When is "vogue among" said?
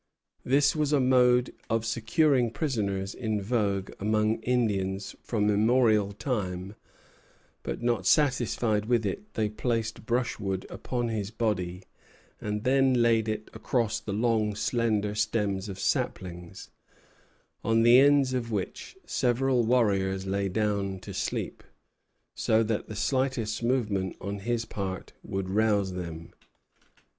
3.39-4.41